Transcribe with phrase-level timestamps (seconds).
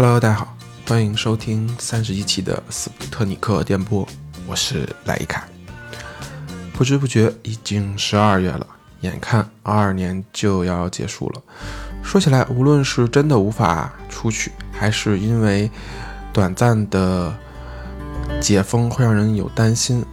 [0.00, 4.06] Hello，大家好，欢迎收听三十一期的斯普特尼克电波，
[4.46, 5.42] 我是莱伊卡。
[6.72, 8.64] 不知不觉已经十二月了，
[9.00, 11.42] 眼看二二年就要结束了。
[12.00, 15.68] 说起来，无论是真的无法出去，还是因为
[16.32, 17.36] 短暂的
[18.40, 20.06] 解封会让人有担心，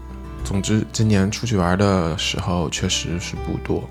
[0.43, 3.87] 总之，今年出去玩的时候确实是不多。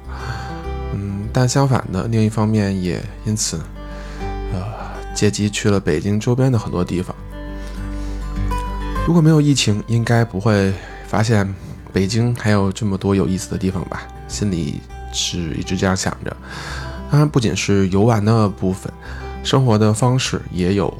[0.92, 3.60] 嗯，但相反的，另一方面也因此，
[4.52, 4.60] 呃，
[5.14, 7.14] 借机去了北京周边的很多地方。
[9.06, 10.72] 如果没有疫情，应该不会
[11.06, 11.54] 发现
[11.92, 14.02] 北京还有这么多有意思的地方吧？
[14.26, 14.80] 心里
[15.12, 16.36] 是一直这样想着。
[17.10, 18.92] 当然，不仅是游玩的部分，
[19.44, 20.92] 生活的方式也有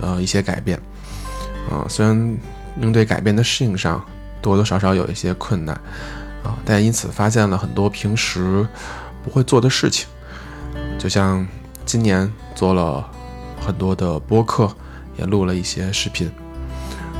[0.00, 0.80] 呃一些改变。
[1.70, 2.38] 啊，虽然
[2.80, 4.04] 应对改变的适应上
[4.40, 5.74] 多多少少有一些困难
[6.42, 8.66] 啊，但因此发现了很多平时
[9.22, 10.08] 不会做的事情，
[10.98, 11.46] 就像
[11.84, 13.08] 今年做了
[13.64, 14.70] 很多的播客，
[15.16, 16.30] 也录了一些视频。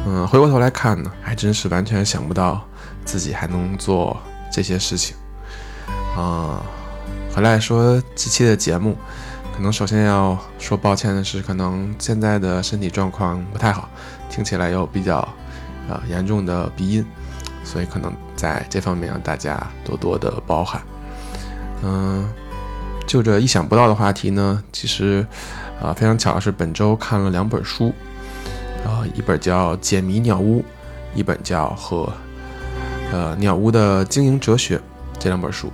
[0.05, 2.61] 嗯，回过头来看呢，还真是完全想不到
[3.05, 4.17] 自己还能做
[4.51, 5.17] 这些事情。
[6.17, 6.61] 啊，
[7.35, 8.97] 回来说这期的节目，
[9.55, 13.89] 可能首先要说抱歉的是，可能现在的身体状况不太好，
[14.29, 15.17] 听起来有比较
[15.89, 17.07] 呃严重的鼻音，
[17.65, 20.83] 所以可能在这方面让大家多多的包涵。
[21.85, 22.29] 嗯，
[23.07, 25.27] 就这意想不到的话题呢，其实
[25.83, 27.93] 啊非常巧的是，本周看了两本书。
[28.85, 30.61] 啊，一本叫《解谜鸟屋》，
[31.15, 32.13] 一本叫《和
[33.13, 34.77] 呃鸟屋的经营哲学》
[35.21, 35.73] 这两本书。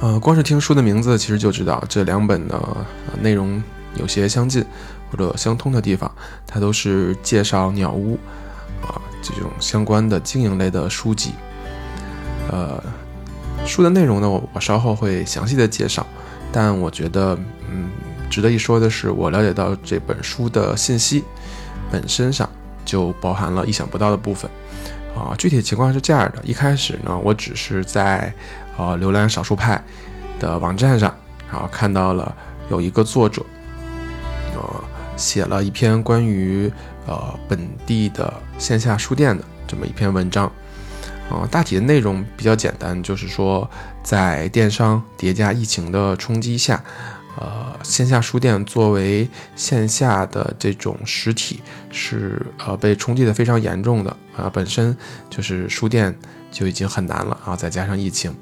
[0.00, 2.86] 呃，光是听书的名字，其实就知道这两本呢
[3.20, 3.60] 内容
[3.96, 4.64] 有些相近
[5.10, 6.08] 或者相通的地方。
[6.46, 8.16] 它都是介绍鸟屋
[8.80, 11.32] 啊这种相关的经营类的书籍。
[12.48, 12.80] 呃，
[13.66, 16.06] 书的内容呢，我我稍后会详细的介绍。
[16.52, 17.38] 但我觉得，
[17.70, 17.90] 嗯，
[18.28, 21.24] 值得一说的是，我了解到这本书的信息。
[21.90, 22.48] 本身上
[22.86, 24.50] 就包含了意想不到的部分，
[25.14, 28.32] 啊，具体情况是这样的：一开始呢，我只是在
[28.78, 29.82] 呃浏览少数派
[30.40, 31.14] 的网站上，
[31.50, 32.34] 然后看到了
[32.70, 33.44] 有一个作者，
[34.54, 34.84] 呃，
[35.18, 36.72] 写了一篇关于
[37.06, 40.50] 呃本地的线下书店的这么一篇文章，
[41.32, 43.68] 啊，大体的内容比较简单，就是说
[44.02, 46.82] 在电商叠加疫情的冲击下。
[47.34, 49.26] 呃，线下书店作为
[49.56, 54.50] 线下的这种实体，是呃被冲击的非常严重的啊。
[54.52, 54.94] 本身
[55.30, 56.14] 就是书店
[56.50, 58.34] 就已经很难了啊，再加上疫情，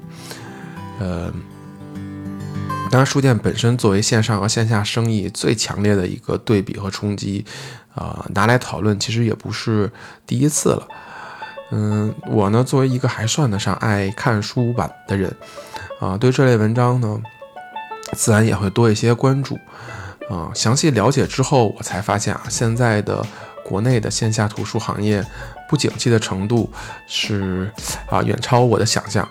[0.99, 1.31] 呃，
[2.91, 7.45] 当然书店本身作为线上和线下生意最强烈的一个对比和冲击，
[7.95, 9.89] 啊，拿来讨论其实也不是
[10.27, 10.85] 第一次了。
[11.71, 15.35] 嗯，我呢作为一个还算得上爱看书版的人，
[15.99, 17.21] 啊，对这类文章呢。
[18.13, 19.57] 自然也会多一些关注，
[20.29, 23.25] 啊，详细了解之后，我才发现啊，现在的
[23.63, 25.25] 国内的线下图书行业
[25.69, 26.69] 不景气的程度
[27.07, 27.71] 是
[28.09, 29.25] 啊，远超我的想象。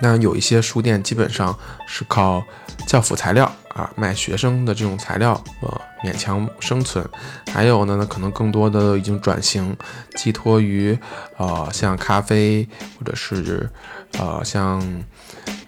[0.00, 1.54] 那有一些书店基本上
[1.86, 2.42] 是靠
[2.86, 7.08] 教辅材料啊，卖学生的这种材料，呃，勉强生存。
[7.52, 9.76] 还有呢，那可能更多的已经转型，
[10.16, 10.98] 寄托于
[11.36, 12.68] 呃，像咖啡
[12.98, 13.70] 或者是
[14.18, 14.82] 呃，像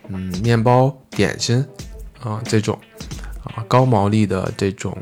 [0.08, 1.64] 嗯，面包、点心。
[2.22, 2.78] 啊，这种
[3.44, 4.94] 啊高毛利的这种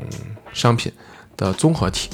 [0.53, 0.89] 商品
[1.35, 2.09] 的综合体，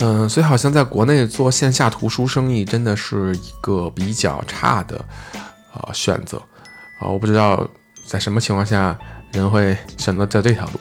[0.00, 5.02] 嗯，所以好像在国内做线下图书生意真的是一个比较差的
[5.72, 6.36] 啊选择
[7.00, 7.66] 啊，我不知道
[8.08, 8.98] 在什么情况下
[9.32, 10.80] 人会选择在这条路。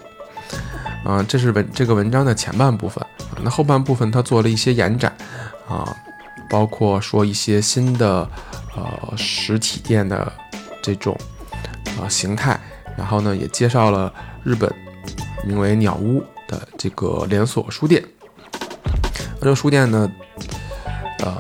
[1.04, 3.06] 啊，这是文这个文章的前半部分，
[3.44, 5.14] 那后半部分他做了一些延展
[5.68, 5.96] 啊，
[6.50, 8.28] 包括说一些新的
[8.76, 10.32] 呃实体店的
[10.82, 11.16] 这种。
[12.00, 12.60] 啊，形态，
[12.96, 14.14] 然后呢，也介绍了
[14.44, 14.72] 日本
[15.44, 18.04] 名为鸟屋的这个连锁书店。
[19.40, 20.08] 那这个书店呢，
[21.22, 21.36] 呃，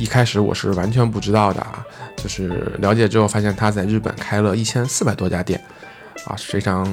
[0.00, 1.86] 一开始我是完全不知道的啊，
[2.22, 5.60] 就是了解之后发现他在日本开了一千四百多家店，
[6.24, 6.86] 啊，是非常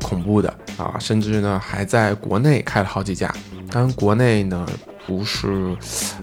[0.00, 0.48] 恐怖的
[0.78, 3.30] 啊，甚至呢还在国内开了好几家。
[3.70, 4.66] 当然，国内呢
[5.06, 5.76] 不是，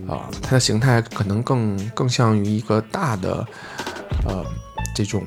[0.08, 3.46] 啊，它的形态可能更更像于一个大的，
[4.26, 4.44] 呃，
[4.96, 5.24] 这种。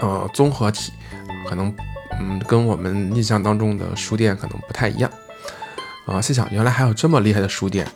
[0.00, 0.92] 呃，综合体
[1.48, 1.72] 可能，
[2.20, 5.08] 嗯，跟我们印象当中的书店可能不太一样。
[6.06, 7.86] 啊，心想原来还有这么厉害的书店，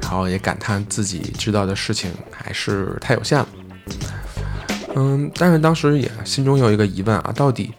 [0.00, 2.10] 然后也感叹自己知道的事情
[2.50, 3.46] 还是太有限了。
[4.96, 7.72] 嗯，但是当时也心中有一个疑问啊，到底，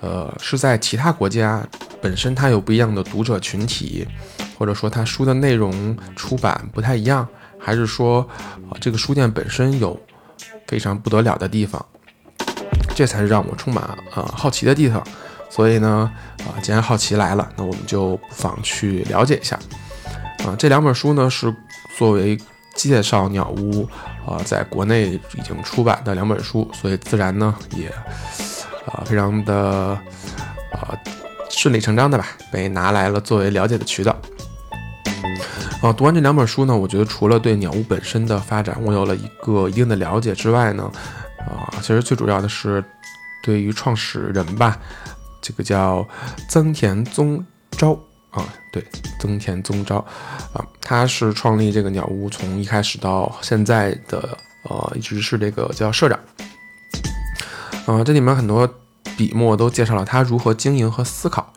[0.00, 1.66] 呃，是在其他国家
[2.02, 4.06] 本身它有不一样的读者群体，
[4.58, 7.26] 或者说它书的内容出版不太一样，
[7.58, 8.20] 还是说，
[8.68, 9.98] 啊，这个书店本身有
[10.66, 11.82] 非常不得了的地方？
[12.94, 13.82] 这才是让我充满
[14.14, 15.02] 呃好奇的地方，
[15.48, 19.58] 所以呢，啊，既然好奇来了，那我们就不妨去了解一下。
[20.44, 21.54] 啊，这两本书呢是
[21.96, 22.38] 作为
[22.74, 23.88] 介绍鸟屋，
[24.26, 27.88] 啊，在国内已经出版的两本书，所以自然呢也，
[28.86, 29.54] 啊，非常的，
[30.72, 30.96] 啊，
[31.50, 34.16] 顺理成章的吧，被拿来了作为了解的渠道。
[35.82, 40.90] 啊，读完这两本书呢，我觉得除了对鸟屋本身的发展我有了一个一定的了解之外呢，
[41.38, 42.84] 啊，其实最主要的是
[43.42, 44.78] 对于创始人吧，
[45.40, 46.06] 这个叫
[46.48, 47.98] 增田宗昭
[48.30, 48.84] 啊，对，
[49.18, 49.96] 增田宗昭
[50.52, 56.18] 啊，他是创立这个鸟屋从一开始到现在的呃，一直是这个叫社长。
[57.86, 58.68] 啊，这里面很多
[59.16, 61.52] 笔墨都介绍了他如何经营和思考。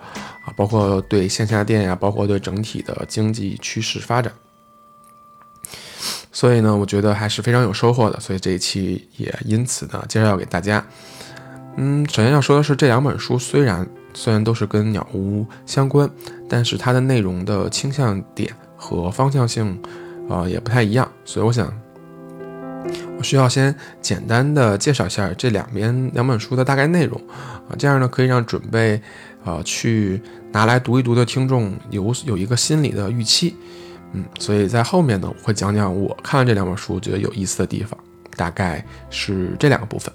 [0.45, 4.33] 啊，包括对线下店呀，包括对整体的经济趋势发展，
[6.33, 8.19] 所以呢，我觉得还是非常有收获的。
[8.19, 10.85] 所以这一期也因此呢，介绍给大家。
[11.77, 16.09] 嗯，首先要说的是，这两本书虽然虽然都是跟鸟屋相关，
[16.47, 19.79] 但是它的内容的倾向点和方向性，
[20.29, 21.09] 啊，也不太一样。
[21.25, 21.73] 所以我想，
[23.17, 27.19] 我需要先简单的介绍一下这两边两本书的大概内容，
[27.69, 29.01] 啊，这样呢可以让准备。
[29.45, 30.21] 啊，去
[30.53, 33.53] 拿来读一读的听众有有一个心理的预期，
[34.13, 37.99] 嗯，所以在后面呢，我会讲讲我看了这两本书觉得有意思的地方，
[38.37, 40.13] 大概是这两个部分。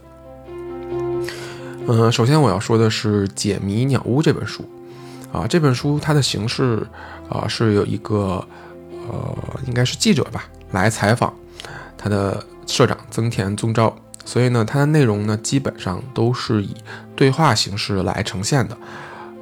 [1.90, 4.62] 嗯，首先我要说的是《解谜鸟屋》这本书，
[5.32, 6.86] 啊，这本书它的形式
[7.30, 8.46] 啊是有一个
[9.10, 11.32] 呃，应该是记者吧来采访
[11.96, 16.74] 他的社长增田宗昭，所以呢，它的内容呢基本上都是以
[17.16, 18.76] 对话形式来呈现的。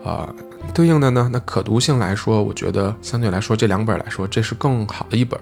[0.05, 0.33] 啊，
[0.73, 5.39] 对应的呢，那可读性来说，我觉得相对来说这两本来说，这是更好的一本。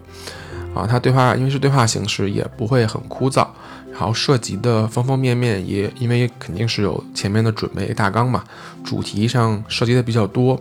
[0.75, 3.47] 啊，它对话因为是对话形式，也不会很枯燥，
[3.93, 8.43] 然后涉及的方方面面也因为肯定是有前面的准备大纲嘛，
[8.85, 10.61] 主题上涉及的比较多，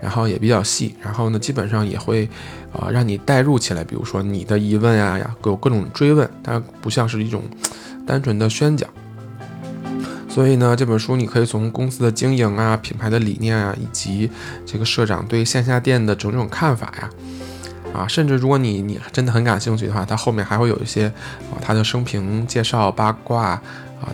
[0.00, 2.28] 然后也比较细，然后呢，基本上也会
[2.72, 7.44] 啊让你代入起来，比如说你的疑问呀呀，有各种追问，它不像是一种
[8.04, 8.90] 单纯的宣讲。
[10.28, 14.30] 所以呢，这本书你可以从公司的经营啊、品牌的理念啊，以及
[14.64, 17.10] 这个社长对线下店的种种看法呀，
[17.92, 21.06] 啊甚至如果你你真的很感兴趣的话，它后面还会有一些
[21.50, 23.60] 啊他的生平介绍、八卦啊，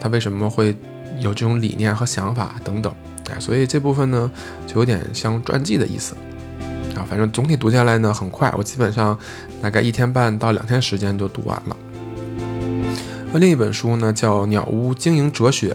[0.01, 0.77] 他为什么会
[1.21, 2.93] 有这种理念和想法等等，
[3.31, 4.31] 哎，所以这部分呢
[4.67, 6.15] 就有点像传记的意思
[6.95, 7.07] 啊。
[7.09, 9.19] 反正总体读下来呢很快，我基本上
[9.63, 11.77] 大概一天半到两天时间就读完了。
[13.33, 15.71] 那另一本书呢叫《鸟屋经营哲学》。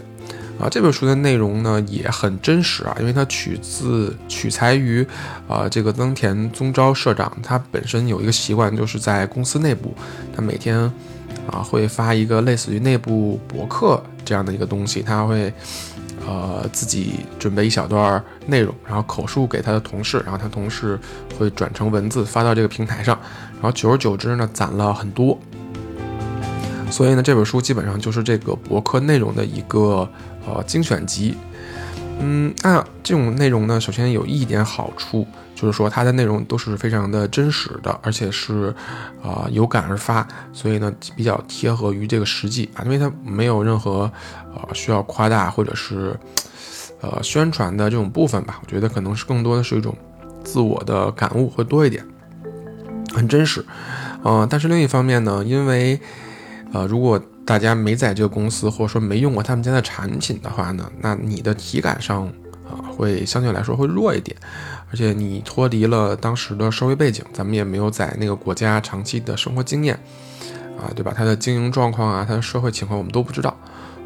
[0.56, 5.04] 啊，这本书的内容呢也很真实啊，因为它取自取材于，
[5.48, 9.92] 啊，这个增田宗昭社长，他本身有一个习惯，就是在公司内部，
[10.34, 10.78] 他每天
[11.50, 15.52] 啊会发一个类似于内部博客这样的一个东西，他会
[16.24, 20.98] 呃自己准备一小段内容，然后口述给他的同事，然后他同事
[21.36, 23.18] 会转成文字发到这个平台上，
[23.54, 25.36] 然后久而久之呢攒了很多，
[26.90, 30.08] 所以呢这本书基本上就是这个博客内容的一个。
[30.46, 31.36] 呃，精选集，
[32.20, 38.74] 嗯，那这种内容呢，首先有一点好处，就是说它的内容都是非常的真实的，而且是
[39.22, 44.10] 啊有感而发，所以呢比较贴合于这个实际啊，因为它没有任何
[44.54, 46.14] 呃需要夸大或者是
[47.00, 49.96] 呃宣传的这种部分吧，我觉得可能是更多的是一种
[50.44, 52.04] 自我的感悟会多一点，
[53.14, 53.64] 很真实，
[54.24, 55.98] 嗯，但是另一方面呢，因为
[56.72, 62.26] 呃如果大家没在这个公司，或者说没用过他们家的产品的话呢，那你的体感上
[62.66, 64.34] 啊会相对来说会弱一点，
[64.90, 69.94] 而且你脱离了当时的社会背景，咱们也没有在那个国家长期的生活经验，
[70.78, 71.12] 啊，对吧？
[71.14, 73.54] 它的经营状况啊，它的社会情况我们都不知道，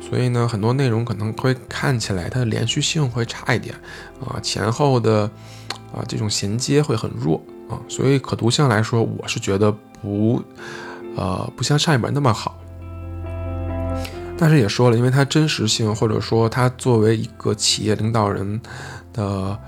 [0.00, 3.72] 所以呢，很多内容可能会看起来它的连续性会差一点，
[4.26, 5.30] 啊，前后的
[5.92, 7.40] 啊这种衔接会很弱
[7.70, 9.70] 啊，所以可读性来说，我是觉得
[10.02, 10.42] 不，
[11.16, 12.58] 呃，不像上一本那么好。
[14.40, 18.60] 但是也说了，因为它真实性，或者说他作为一个企业领导人
[19.12, 19.58] 的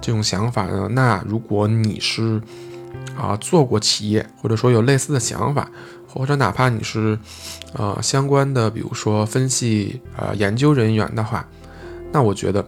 [0.00, 2.40] 这种想法呢，那如果你是
[3.18, 5.68] 啊做过企业，或者说有类似的想法，
[6.06, 7.18] 或者哪怕你是
[7.74, 11.44] 呃相关的，比如说分析呃研究人员的话，
[12.12, 12.64] 那我觉得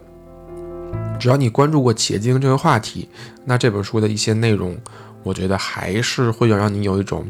[1.20, 3.08] 只要你关注过企业经营这个话题，
[3.44, 4.76] 那这本书的一些内容，
[5.22, 7.24] 我觉得还是会有让你有一种，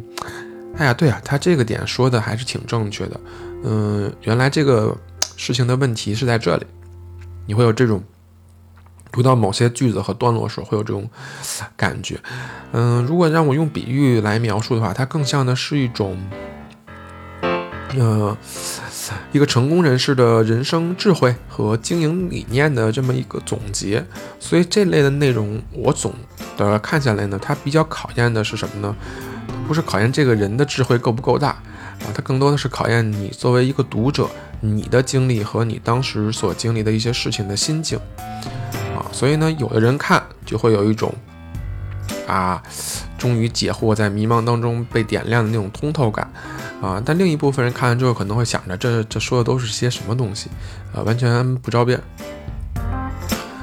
[0.78, 3.20] 哎呀，对啊，他这个点说的还是挺正确的。
[3.62, 4.96] 嗯，原来这个
[5.36, 6.66] 事情的问题是在这里，
[7.46, 8.02] 你会有这种
[9.10, 11.08] 读到某些句子和段落时候会有这种
[11.76, 12.20] 感觉。
[12.72, 16.18] 嗯，如果让我用比喻来描述的话，它更像的是一种，
[17.96, 18.36] 呃，
[19.32, 24.04] 一个成功人士的人生智慧和经营理念的这么一个总结。
[24.40, 26.14] 所以这类的内容，我总
[26.56, 28.96] 的看下来呢，它比较考验的是什么呢？
[29.68, 31.62] 不是考验这个人的智慧够不够大
[32.04, 34.28] 啊，它更多的是考验你作为一个读者，
[34.60, 37.98] 你的经历和你当时所经历的一些事情的心境
[38.96, 39.06] 啊。
[39.12, 41.14] 所以呢，有的人看就会有一种
[42.26, 42.62] 啊。
[43.18, 46.28] 终于解惑，在迷茫当中被点亮的那种通透感，
[46.82, 47.00] 啊！
[47.06, 50.50] 但另一部分人看完之后可能会想着，这这说的都是些什么东西，
[50.92, 52.00] 啊，完全不着边。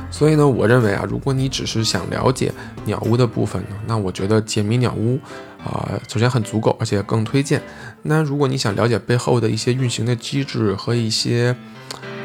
[0.09, 2.53] 所以呢，我认为啊，如果你只是想了解
[2.85, 5.19] 鸟屋的部分呢，那我觉得解谜鸟屋
[5.63, 7.61] 啊，首先很足够，而且更推荐。
[8.03, 11.55] 那如果你想了解背后的一些运行的机制和一些，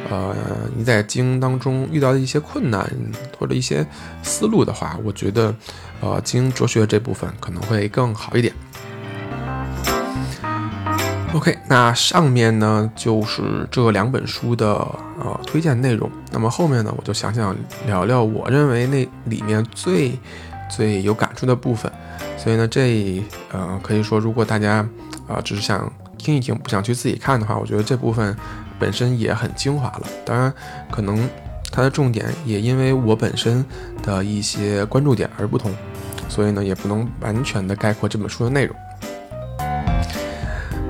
[0.08, 0.34] 呃，
[0.76, 2.88] 你在经营当中遇到的一些困难
[3.38, 3.84] 或者一些
[4.22, 5.54] 思路的话，我觉得，
[6.00, 8.54] 呃，经营哲学这部分可能会更好一点。
[11.34, 14.74] OK，那上面呢就是这两本书的
[15.18, 16.08] 呃推荐内容。
[16.30, 20.16] 那么后面呢，我就想想聊聊我认为那里面最
[20.70, 21.90] 最有感触的部分。
[22.44, 24.86] 所以呢，这呃可以说，如果大家
[25.26, 28.36] 啊只是想听一听，不想去自己看的话，我觉得这部分。
[28.76, 30.52] 本身也很精华了，当然，
[30.90, 31.28] 可能
[31.70, 33.64] 它的重点也因为我本身
[34.02, 35.72] 的一些关注点而不同，
[36.28, 38.76] 所以呢，也不能完全的概括这本书的内容。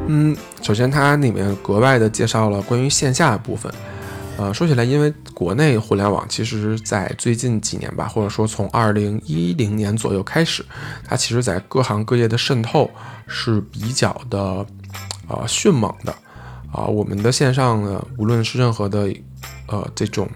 [0.07, 3.73] 嗯，首先它里面格外的介绍了关于线下的部分。
[4.37, 10.65] 呃，说起来，因为国内互联网其实在最近几年吧，或者说从二零一零年左右开始，
[11.07, 12.91] 它其实在各行各业的渗透
[13.29, 14.67] 是比较的
[15.29, 16.13] 呃迅猛的。
[16.73, 19.09] 啊，我们的线上呢，无论是任何的，
[19.69, 20.29] 呃，这种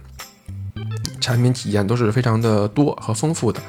[1.21, 3.61] 产品体验都是非常的多和丰富的。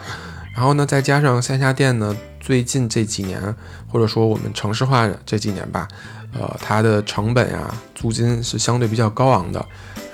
[0.53, 3.41] 然后呢，再加上线下店呢，最近这几年，
[3.87, 5.87] 或者说我们城市化这几年吧，
[6.33, 9.65] 呃，它的成本呀，租金是相对比较高昂的。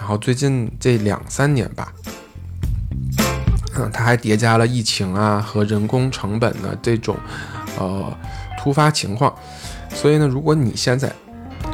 [0.06, 1.92] 然后最近这两三年吧，
[3.76, 7.18] 嗯，它还叠加了疫情啊和人工成本的这种
[7.80, 8.16] 呃
[8.60, 9.34] 突发情况。
[9.90, 11.12] 所以呢，如果你现在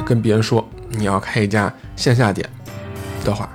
[0.06, 2.48] 跟别人说你要开一家线下店
[3.22, 3.46] 的话，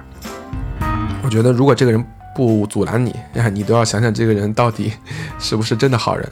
[1.24, 2.05] 我觉得如果这个人
[2.36, 4.93] 不阻拦你呀， 你都要想想这个人到底
[5.39, 6.31] 是不是真的好人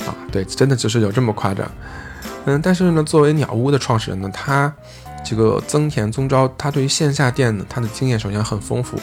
[0.00, 0.12] 啊？
[0.30, 1.66] 对，真的就是有这么夸张。
[2.44, 4.70] 嗯，但是呢，作为鸟屋的创始人呢，他
[5.24, 8.96] 这个增田宗昭，他对于线下店呢，他的经验首先很丰富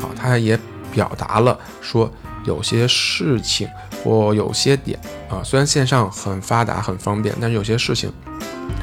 [0.00, 0.58] 啊，他也
[0.92, 2.10] 表达了说
[2.44, 3.68] 有些事情
[4.02, 8.12] 或有些点啊，虽然线上很发达很方便，但是有些事情。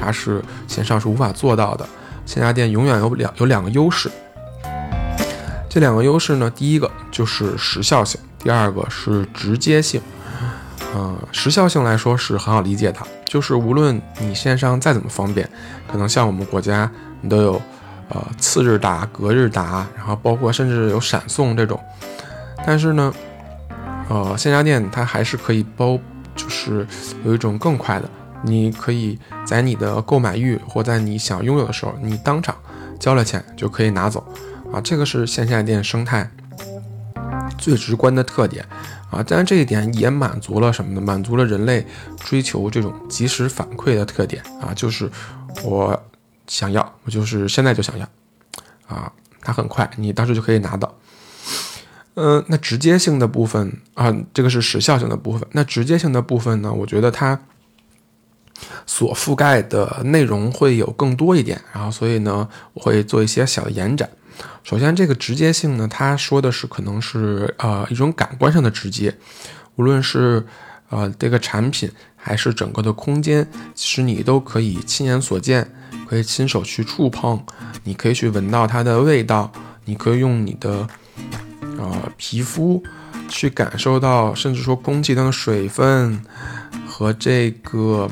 [0.00, 1.86] 它是线上是无法做到的，
[2.26, 4.10] 线下店永远有两有两个优势。
[5.68, 10.00] 这两个优势呢，第一个就是时效性，第二个是直接性。
[10.94, 15.48] 嗯，时效性来说是很好理解的，就是无论你线上再怎么方便，
[15.90, 16.88] 可能像我们国家
[17.20, 17.60] 你都有
[18.10, 21.80] 呃次日达、隔日达，然后包括甚至有闪送这种，
[22.64, 23.12] 但是呢，
[24.08, 25.98] 呃线下店它还是可以包，
[26.36, 26.86] 就是
[27.24, 28.08] 有一种更快的。
[28.46, 32.54] 你可以在你的购买欲或在你想拥有的时候，你当场
[33.00, 34.22] 交了钱就可以拿走，
[34.70, 36.30] 啊，这个是线下店生态
[37.56, 38.62] 最直观的特点，
[39.10, 41.00] 啊，当然这一点也满足了什么呢？
[41.00, 41.86] 满足了人类
[42.24, 45.10] 追求这种及时反馈的特点，啊，就是
[45.62, 46.04] 我
[46.46, 48.08] 想要，我就是现在就想要，
[48.86, 50.94] 啊，它很快，你当时就可以拿到。
[52.14, 57.40] 嗯，那直接性的部分啊，这个是时效性的部分，那直接性的部分呢，我觉得它。
[58.86, 64.08] 所覆盖的内容会有更多一点，然后所以呢，我会做一些小的延展。
[64.62, 69.14] 首先，这个直接性呢，它说的是可能是呃一种感官上的直接，
[69.76, 70.44] 无论是
[70.88, 75.70] 呃这个产品还是整个的空间，其实你都可以亲眼所见，
[76.08, 77.40] 可以亲手去触碰，
[77.84, 79.52] 你可以去闻到它的味道，
[79.84, 80.88] 你可以用你的
[81.78, 82.82] 呃皮肤
[83.28, 86.24] 去感受到，甚至说空气中的水分
[86.86, 88.10] 和这个。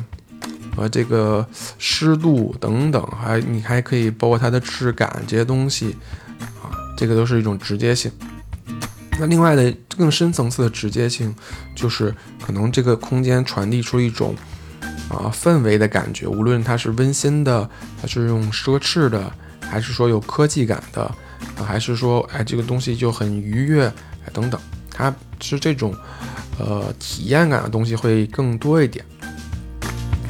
[0.74, 1.46] 和这个
[1.78, 5.96] 湿度等等，还你还可以包括它的质感这些东西
[6.62, 8.10] 啊，这个都是一种直接性。
[9.20, 11.34] 那另外的更深层次的直接性，
[11.74, 14.34] 就是可能这个空间传递出一种
[15.10, 17.68] 啊氛围的感觉，无论它是温馨的，
[18.00, 21.14] 还是用奢侈的，还是说有科技感的，
[21.56, 24.58] 还是说哎这个东西就很愉悦，哎等等，
[24.90, 25.94] 它是这种
[26.58, 29.04] 呃体验感的东西会更多一点。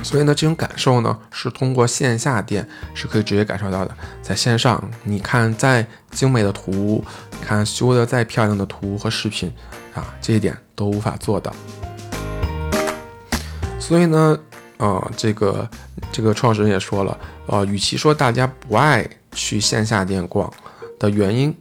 [0.02, 3.96] 所以呢，这种感受呢，是通过线下店是可以直接感受到的。
[4.20, 7.04] 在线上，你看再精美的图，
[7.40, 9.52] 看修的再漂亮的图和视频，
[9.94, 11.54] 啊，这一点都无法做到。
[13.78, 14.38] 所以呢，
[14.78, 15.68] 呃，这个
[16.10, 20.52] 这个创始人也说了，呃，与其说大家不爱去线下店逛
[20.98, 21.54] 的原因，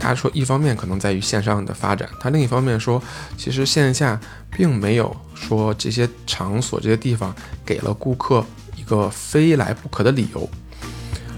[0.00, 3.02] 他说一方面可能在于线上的发展，他另一方面说，
[3.36, 4.18] 其实线下
[4.56, 8.44] 并没有说这些场所这些地方给了顾客
[8.76, 10.48] 一个非来不可的理由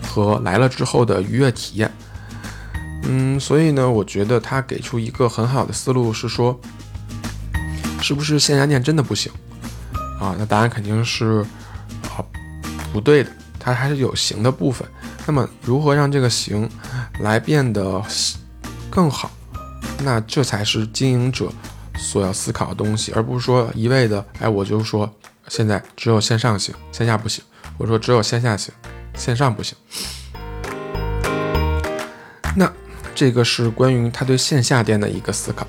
[0.06, 1.90] 和来了之后的愉悦体验。
[3.04, 6.59] 嗯，所以呢，我觉得他给出一个很好的思路是说，
[8.00, 9.30] 是不是线下店真的不行
[10.18, 10.35] 啊？
[10.38, 11.44] 那答案肯定是
[12.09, 12.25] 啊
[12.92, 14.88] 不对的，它还是有行的部分。
[15.26, 16.68] 那么如何让这个行
[17.21, 18.02] 来变得
[18.90, 19.30] 更好？
[20.02, 21.52] 那这才是经营者
[22.04, 25.11] 所要思考的东西，而不是说一味的，哎，我就说
[25.49, 27.42] 现在只有线上行，线下不行；
[27.78, 28.73] 我说只有线下行，
[29.14, 29.76] 线上不行。
[32.56, 32.70] 那。
[33.16, 35.64] 这个是关于他对线下店的一个思考。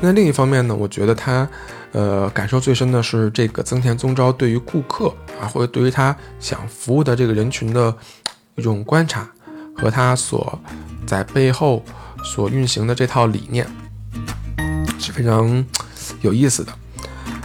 [0.00, 1.48] 那另一方面呢，我觉得他，
[1.92, 7.94] 呃，感受最深的是这个增田宗昭对于顾客啊，或者对于他想服务的这个人群的
[8.56, 9.30] 一种观察
[9.76, 10.58] 和他所
[11.06, 11.84] 在背后
[12.24, 13.64] 所运行的这套理念
[14.98, 15.64] 是非常
[16.20, 16.72] 有意思的。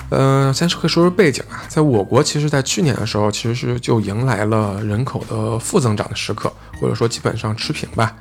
[0.09, 8.15] 嗯，先可以说说背景啊，在我国，其实在去年的时候，其实是就迎来了人口的负增长的时刻，或者说基本上持平吧。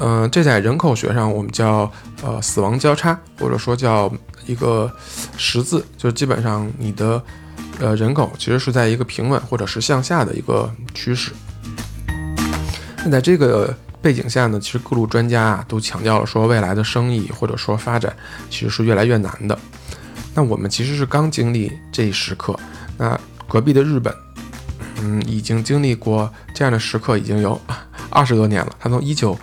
[0.00, 1.90] 嗯，这在人口学上我们叫
[2.22, 4.12] 呃死亡交叉，或者说叫
[4.46, 4.92] 一个
[5.36, 7.22] 十字，就是基本上你的
[7.80, 11.32] 呃人口其实是在一个平稳或者是向下的一个趋势。
[12.98, 18.14] 那在这个背景下呢，其实各路专家啊都强调了说，未来的生意或者说发展
[18.48, 19.58] 其实是越来越难的。
[20.34, 22.58] 那我们其实是刚经历这一时刻，
[22.96, 24.14] 那隔壁的日本，
[25.00, 27.60] 嗯，已经经历过这样的时刻已经有
[28.10, 29.38] 二十多年了，他从一九。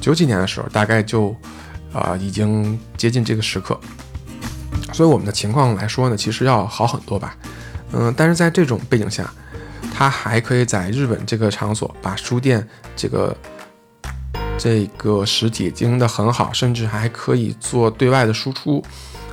[0.00, 1.34] 九几年的时候，大概就，
[1.90, 3.80] 啊，已经接近这个时刻，
[4.92, 7.34] 所以我们的情况来说呢，其实要好很多吧，
[7.92, 9.32] 嗯，但是在这种背景下，
[9.94, 13.34] 他还可以在日本这个场所把书店这个
[14.56, 18.82] 这个实体经营的很好，甚至还可以做对外的输出，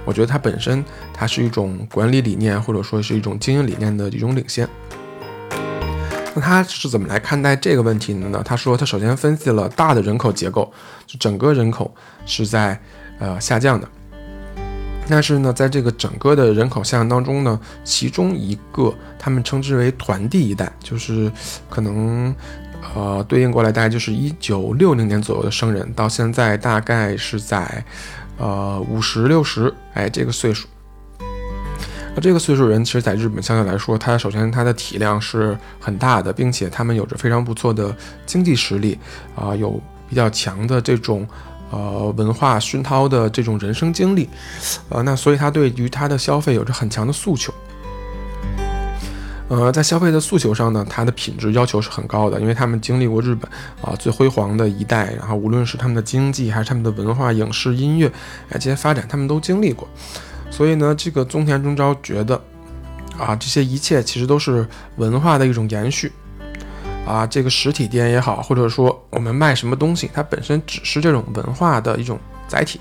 [0.04, 4.68] 我觉得它本身它是一种管理理念，或者说是一种经营理念的一种领先。
[6.34, 8.42] 那他是怎么来看待这个问题的呢？
[8.44, 10.72] 他说，他首先分析了大的人口结构，
[11.06, 11.94] 就整个人口
[12.26, 12.80] 是在
[13.20, 13.88] 呃下降的。
[15.10, 21.30] 但是呢，在这个整个的人口下降当中呢，其中一个他们称之为团地一代，就是
[21.70, 22.34] 可能
[22.96, 27.84] 呃对应过来大概就是一九六零年左右的生人，到现在大概是在
[28.38, 30.68] 呃五十六十哎这个岁数。
[32.14, 39.00] 那这个岁数人，其实在日本相对来说，他首先他的体量是很大的，并且他们有着非常不错的经济实力，
[39.34, 41.26] 啊，有比较强的这种
[41.70, 44.28] 呃文化熏陶的这种人生经历，
[44.90, 47.54] 呃，那所以他对于他的消费有着很强的诉求。
[49.52, 58.08] 呃，在消费的诉求上呢，它的品质要求是很高的，因为他们经历过日本啊最辉煌的一代，然后无论是他们的经济还是他们的文化、影视、音乐，
[58.48, 59.86] 哎，这些发展他们都经历过。
[60.50, 62.42] 所以呢，这个宗田中昭觉得，
[63.20, 66.10] 啊，这些一切其实都是文化的一种延续，
[67.06, 72.80] 啊，这个实体店也好，或者说我们卖什么东西，它本身只是这种文化的一种载体，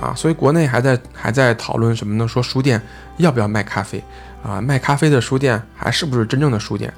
[0.00, 2.28] 啊，所以国内还在还在讨论什么呢？
[2.28, 2.80] 说书店
[3.16, 4.02] 要不要卖咖啡，
[4.42, 6.92] 啊，卖咖啡的书店还是不是真正的书店？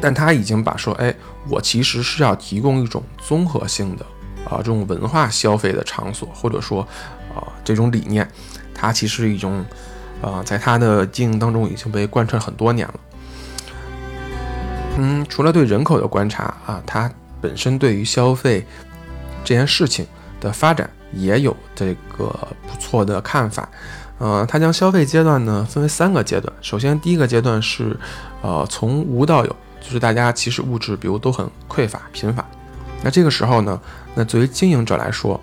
[0.00, 1.14] 但他已经把说，哎，
[1.48, 4.06] 我其实是要提供一种综合性的，
[4.44, 6.86] 啊，这种文化消费的场所，或者说。
[7.36, 8.26] 啊，这种理念，
[8.74, 9.64] 它其实是一种，
[10.44, 12.94] 在他的经营当中已经被贯彻很多年了。
[14.96, 17.08] 嗯，除了对人口的观察啊，他
[17.40, 18.66] 本身对于消费
[19.44, 20.06] 这件事情
[20.40, 22.26] 的发展也有这个
[22.66, 23.68] 不错的看法。
[24.18, 26.52] 呃，他将消费阶段呢分为三个阶段。
[26.60, 27.96] 首先，第一个阶段是，
[28.42, 32.44] 呃，从无到有，就是大家其实物质比如都很匮乏贫乏。
[33.04, 33.80] 那这个时候呢，
[34.16, 35.40] 那作为经营者来说，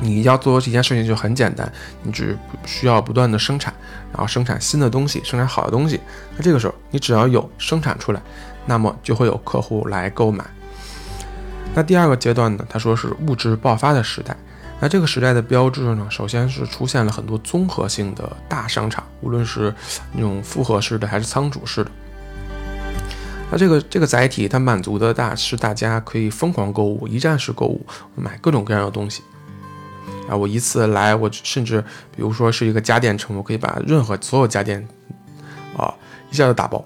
[0.00, 1.70] 你要做这件事情就很简单，
[2.04, 3.74] 你只需要不断的生产，
[4.12, 6.00] 然后生产新的东西，生产好的东西。
[6.36, 8.22] 那这个时候，你只要有生产出来，
[8.64, 10.44] 那么就会有客户来购买。
[11.74, 12.64] 那第二个阶段呢？
[12.68, 14.36] 他说是物质爆发的时代。
[14.78, 19.74] 那这个时代的标志呢，首先是出现了很多综合性的大商场，无论是
[20.12, 21.90] 那种复合式的还是仓储式的。
[23.50, 29.22] 那这个这个载体，它满足的大是大家可以疯狂购物，一站式购物，买各种各样的东西。
[30.28, 31.80] 啊，我一次来，我甚至
[32.14, 34.86] 比如说是一个家电城，我可以把任何所有家电，
[35.76, 35.94] 啊，
[36.30, 36.84] 一下就打包。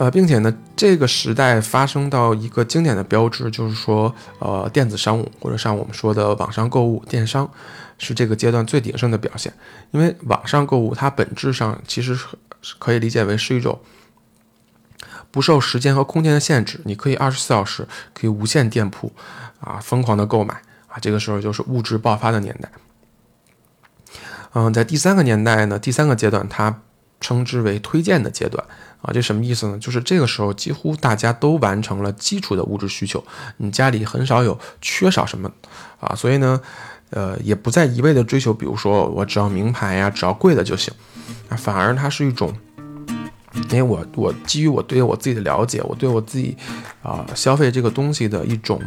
[0.00, 7.50] 呃，并且呢，这个时代发生到一个经典的标志，就是说，呃，电子商务或者像我们说的网上购物、电商，
[7.98, 9.52] 是这个阶段最鼎盛的表现。
[9.90, 12.28] 因为网上购物它本质上其实是
[12.78, 13.80] 可以理解为是一种
[15.32, 17.84] 不受时间和空间的限制，你可以二十四小时
[18.14, 19.12] 可以无限店铺
[19.58, 20.54] 啊疯狂的购买
[20.86, 22.70] 啊，这个时候就是物质爆发的年代。
[24.54, 26.82] 嗯，在第三个年代呢，第三个阶段，它
[27.20, 28.64] 称之为推荐的阶段
[29.00, 29.78] 啊，这什么意思呢？
[29.78, 33.22] 就是这个时候几乎大家都完成了基础的物质需求，
[33.58, 35.50] 你家里很少有缺少什么
[36.00, 36.60] 啊，所以呢，
[37.10, 40.92] 呃，也不再一味的追求，比如说我只要名牌呀，只要贵的就行，
[41.48, 42.52] 啊，反而它是一种，
[43.70, 46.56] 因为我我基于我对我自己的了解，我对我自己
[47.02, 48.80] 啊消费这个东西的一种。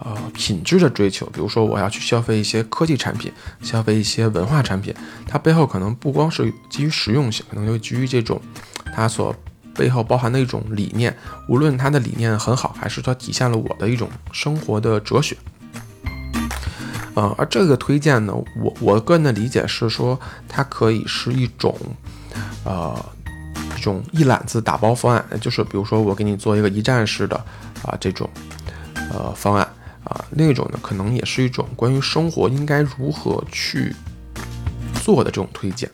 [0.00, 4.92] 呃，品质的追求，比如说我要去消费一些科技产品，消费一些文化产品，
[5.26, 8.38] 它背后可能不光是基于实用性，可能就基于这种
[8.94, 9.34] 它所
[9.74, 11.14] 背后包含的一种理念，
[11.48, 15.36] 无论它的理念很好，还是它体现了我的一种生活的哲学。
[17.14, 21.76] 呃，而这个推荐呢，我我个人的理解是说，它可以是一种，
[22.64, 23.04] 呃，
[23.76, 27.36] 一种一揽子打包方案，就是比如说我给你做一个一站式的
[27.82, 28.30] 啊这种
[29.10, 29.68] 呃方案。
[30.04, 33.96] 啊，另一种呢，可能也是一种关于生活应该如何去
[35.02, 35.90] 做的这种推荐。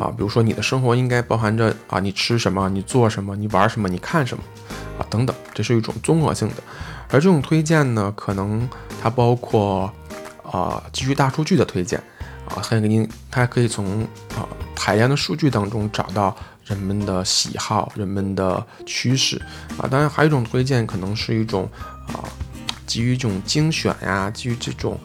[0.00, 4.44] 啊，比如说你的生活应该包含着啊，你吃什么，你做什么，你玩什么，你看什么，
[4.98, 6.54] 啊等等，这是一种综合性的。
[7.10, 8.68] 而这种推荐呢，可能
[9.00, 9.92] 它包括
[10.42, 11.98] 啊，基于大数据的推荐，
[12.48, 14.02] 啊，还给你，它可以从
[14.36, 19.40] 啊海量的数据当中找到人们的喜好、人们的趋势，
[19.78, 21.68] 啊，当然还有一种推荐，可能是一种
[22.08, 22.24] 啊。
[22.86, 24.98] 基于这种精选呀，基于这种，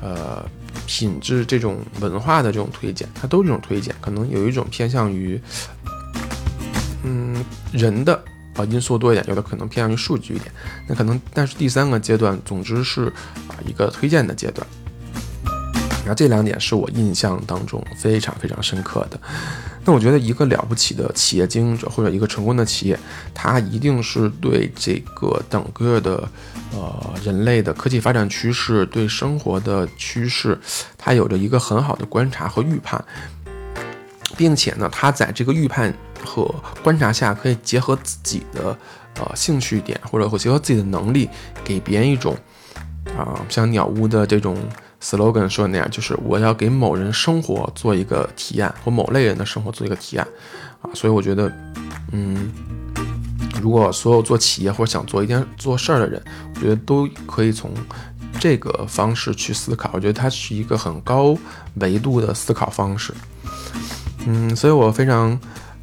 [0.00, 0.40] 呃，
[0.86, 5.40] 品质这种文化的这种推荐，它都是这种推荐，可能有一种偏向于，
[7.02, 8.22] 嗯，人的
[8.56, 10.50] 啊因素多一点，有的可能偏向于数据一点。
[10.86, 13.12] 那可能，但是第三个阶段，总之是
[13.48, 14.66] 啊一个推荐的阶段。
[16.04, 19.18] 然后这两点是我印象当中非常非常深刻的。
[19.86, 22.98] 那我觉得一个了不起的企业经营者或者一个成功的企业，
[23.34, 26.26] 他一定是对这个整个的
[26.72, 30.58] 呃人类的科技发展趋势、对生活的趋势，
[30.96, 33.02] 他有着一个很好的观察和预判，
[34.36, 38.76] 并且呢，他在这个预判和观察下，可以结合自己的
[39.18, 41.28] 呃兴趣点，或者会结合自己的能力，
[41.62, 42.34] 给别人一种
[43.18, 44.56] 啊像鸟屋的这种。
[45.04, 50.26] Slogan 说的那样，就是我要给某人生活做一个体验，或某类人的生活做一个体验，
[50.80, 51.52] 啊，所以我觉得，
[52.12, 52.50] 嗯，
[53.60, 56.22] 如果所有做企业或者想做一件做事儿的人，
[56.54, 57.70] 我觉得都可以从
[58.40, 59.90] 这个方式去思考。
[59.92, 61.36] 我觉得它是一个很高
[61.74, 63.12] 维度的思考方式，
[64.26, 65.38] 嗯，所以我非常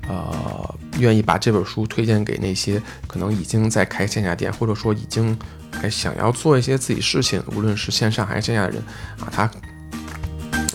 [0.08, 5.38] 呃愿意把这本书推荐给那些可能已经在开线下店，或者说已经。
[5.82, 8.84] 还想要做一些自己事情，无论是线上还是线下的人
[9.20, 9.50] 啊，他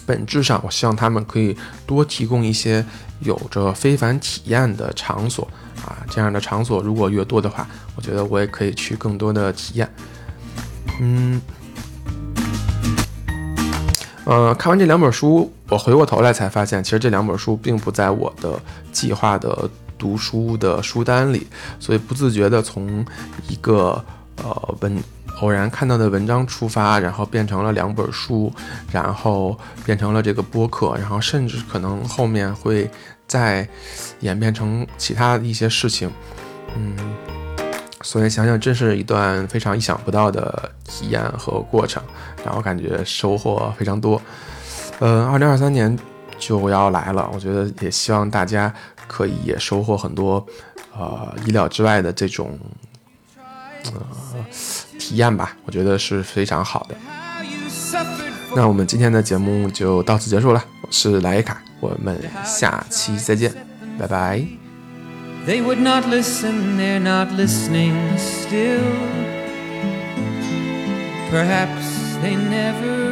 [0.05, 2.85] 本质上，我希望他们可以多提供一些
[3.21, 5.49] 有着非凡体验的场所
[5.85, 9.89] 啊，这样的场所如果越多的话，我觉得我也可以去更多的体验。
[11.01, 11.41] 嗯，
[14.25, 21.47] 呃，看完这两本书，我回过头来才发现，其实这两本书并不在我的计划的读书的书单里，
[21.79, 23.07] 所以不自觉的从
[23.47, 24.05] 一个。
[24.43, 25.03] 呃，文
[25.41, 28.53] 偶然看到的文章出发，然后变成了两本书，
[28.93, 32.89] 然后变成了这个播客，然后甚至可能后面会
[33.27, 33.67] 再
[34.21, 36.11] 演变成其他的一些事情，
[36.77, 36.97] 嗯，
[38.03, 42.03] 所以想想真是一段非常意想不到的体验和过程，
[42.45, 44.21] 然后感觉收获非常多。
[45.01, 45.99] 呃，二零二三年
[46.39, 48.73] 就要来了，我觉得也希望大家
[49.07, 50.47] 可以也收获很多，
[50.97, 52.59] 呃，意料之外的这种。
[53.95, 54.01] 呃，
[54.99, 56.97] 体验吧，我觉得是非常好的。
[58.55, 63.53] 那我们今天的节目就到此结束了，我是莱卡，我们下期再见，
[63.99, 64.43] 拜拜。
[65.47, 68.81] They would not listen, they're not listening still.
[71.31, 73.06] Perhaps they never.